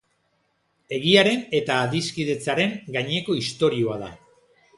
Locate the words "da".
4.07-4.11